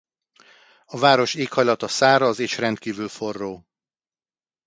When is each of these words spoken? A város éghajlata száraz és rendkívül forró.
A 0.85 0.97
város 0.99 1.33
éghajlata 1.33 1.87
száraz 1.87 2.39
és 2.39 2.57
rendkívül 2.57 3.09
forró. 3.09 3.67